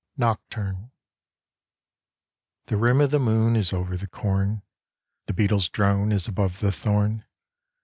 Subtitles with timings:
[0.17, 0.89] NOCTURNE
[2.65, 4.63] The rim of the moon Is over the corn.
[5.27, 7.23] The beetle's drone Is above the thorn.